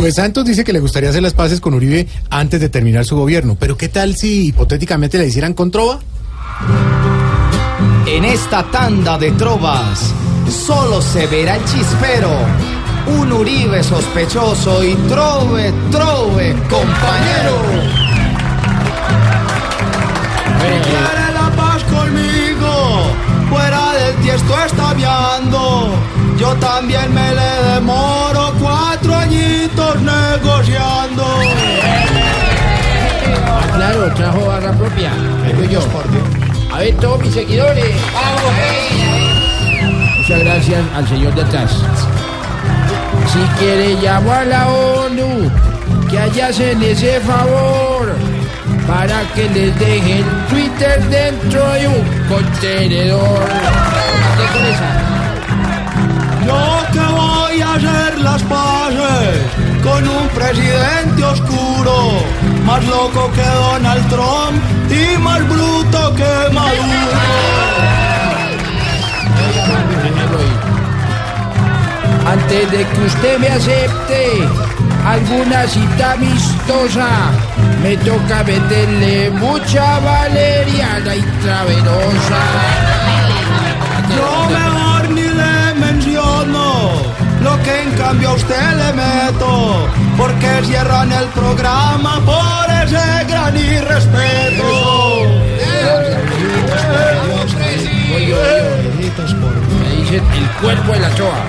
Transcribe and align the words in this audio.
Pues 0.00 0.14
Santos 0.14 0.46
dice 0.46 0.64
que 0.64 0.72
le 0.72 0.80
gustaría 0.80 1.10
hacer 1.10 1.22
las 1.22 1.34
paces 1.34 1.60
con 1.60 1.74
Uribe 1.74 2.06
antes 2.30 2.58
de 2.58 2.70
terminar 2.70 3.04
su 3.04 3.16
gobierno. 3.16 3.58
Pero 3.60 3.76
¿qué 3.76 3.90
tal 3.90 4.16
si 4.16 4.46
hipotéticamente 4.46 5.18
le 5.18 5.26
hicieran 5.26 5.52
con 5.52 5.70
Trova? 5.70 5.98
En 8.06 8.24
esta 8.24 8.62
tanda 8.70 9.18
de 9.18 9.30
trovas 9.32 10.14
solo 10.48 11.02
se 11.02 11.26
verá 11.26 11.56
el 11.56 11.64
chispero, 11.66 12.30
un 13.18 13.30
Uribe 13.30 13.82
sospechoso 13.84 14.82
y 14.82 14.94
trove, 15.06 15.70
trove, 15.90 16.54
compañero. 16.70 17.56
Quiere 20.82 21.32
la 21.34 21.52
paz 21.54 21.84
conmigo, 21.84 23.02
fuera 23.50 23.92
del 23.92 24.14
tiesto 24.22 24.64
está 24.64 24.94
viando. 24.94 25.94
Yo 26.38 26.54
también 26.54 27.12
me 27.12 27.34
le 27.34 27.74
demoro 27.74 28.39
cuatro 29.00 29.16
añitos 29.16 29.96
negociando. 30.02 31.24
Claro, 33.74 34.14
trajo 34.14 34.46
barra 34.46 34.72
propia. 34.72 35.10
Soy 35.56 35.68
yo. 35.68 35.80
A 36.72 36.78
ver, 36.78 36.94
todos 36.96 37.20
mis 37.20 37.34
seguidores. 37.34 37.94
Muchas 40.18 40.40
gracias 40.40 40.80
al 40.94 41.08
señor 41.08 41.34
de 41.34 41.42
atrás. 41.42 41.76
Si 43.32 43.38
quiere, 43.58 43.94
llamo 44.02 44.32
a 44.32 44.44
la 44.44 44.68
ONU 44.68 45.50
que 46.10 46.18
allá 46.18 46.48
hacen 46.48 46.82
ese 46.82 47.20
favor 47.20 48.14
para 48.86 49.22
que 49.34 49.48
les 49.50 49.78
dejen 49.78 50.24
Twitter 50.48 51.02
dentro 51.08 51.72
de 51.72 51.88
un 51.88 52.28
contenedor. 52.28 53.48
¿Qué 54.36 54.58
con 54.58 54.66
esa? 54.66 55.09
Presidente 60.34 61.24
oscuro, 61.24 62.12
más 62.64 62.84
loco 62.86 63.30
que 63.32 63.42
Donald 63.42 64.08
Trump 64.08 64.62
y 64.90 65.18
más 65.18 65.48
bruto 65.48 66.14
que 66.14 66.54
Maduro. 66.54 67.20
Antes 72.26 72.70
de 72.70 72.86
que 72.86 73.00
usted 73.06 73.38
me 73.38 73.48
acepte 73.48 74.48
alguna 75.04 75.66
cita 75.66 76.12
amistosa, 76.12 77.08
me 77.82 77.96
toca 77.96 78.44
meterle 78.44 79.30
mucha 79.30 79.98
valeriana 79.98 81.16
intravenosa. 81.16 82.42
Yo 84.16 84.50
mejor 84.50 85.10
ni 85.10 85.22
le 85.22 85.74
menciono 85.74 86.92
lo 87.42 87.62
que 87.62 87.82
en 87.82 87.90
cambio 87.92 88.30
a 88.30 88.34
usted 88.34 88.76
le 88.76 88.92
meto, 88.92 89.88
porque 90.20 90.62
cierran 90.64 91.10
el 91.12 91.26
programa 91.28 92.20
por 92.26 92.66
ese 92.84 93.24
gran 93.26 93.56
irrespeto. 93.56 94.64
Me 99.80 99.88
dicen 99.96 100.22
el 100.32 100.48
cuerpo 100.60 100.92
de 100.92 101.00
la 101.00 101.14
choa. 101.14 101.40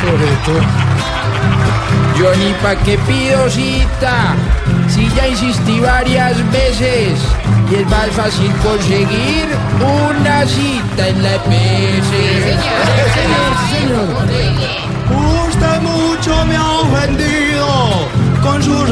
Sobre 0.00 0.32
todo. 0.46 0.62
Yo 2.18 2.34
ni 2.36 2.52
pa' 2.62 2.76
qué 2.76 2.96
pido 2.98 3.50
cita, 3.50 4.36
si 4.88 5.10
ya 5.10 5.28
insistí 5.28 5.80
varias 5.80 6.36
veces 6.50 7.18
y 7.70 7.74
es 7.74 7.86
más 7.88 8.08
fácil 8.12 8.52
conseguir 8.62 9.48
una 9.80 10.46
cita 10.46 11.08
en 11.08 11.22
la 11.22 11.34
EPS. 11.34 12.10
Usted 15.48 15.80
mucho 15.82 16.46
me 16.46 16.56
ha 16.56 16.70
ofendido 16.70 17.23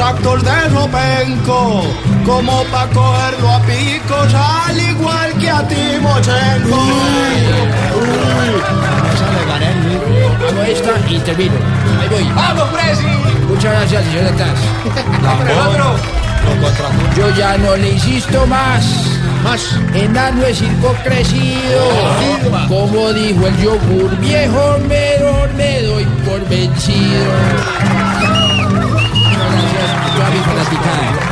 actos 0.03 0.43
de 0.43 0.71
sopenco, 0.71 1.83
como 2.25 2.65
pa' 2.65 2.89
cogerlo 2.89 3.49
a 3.51 3.61
picos, 3.61 4.35
al 4.35 4.79
igual 4.79 5.33
que 5.39 5.51
a 5.51 5.67
Timochenko. 5.69 6.83
Hago 10.49 10.63
esta 10.63 10.93
y 11.09 11.19
termino. 11.21 11.55
Ahí 12.01 12.09
voy. 12.09 12.25
¡Vamos, 12.35 12.69
Presi! 12.71 13.07
Muchas 13.49 13.73
gracias, 13.73 14.05
señor 14.05 14.25
de 14.25 14.31
atrás. 14.31 14.59
Yo 17.17 17.31
ya 17.37 17.57
no 17.59 17.77
le 17.77 17.91
insisto 17.91 18.47
más. 18.47 18.85
Más. 19.45 19.61
Enano 19.95 20.45
es 20.45 20.59
circo 20.59 20.95
crecido. 21.05 21.89
Como 22.69 23.13
dijo 23.13 23.47
el 23.47 23.57
yogur 23.59 24.17
viejo, 24.19 24.79
me, 24.89 25.17
me 25.57 25.83
doy 25.83 26.05
por 26.25 26.49
vencido 26.49 28.12
a 30.25 30.43
fanaticada. 30.43 31.32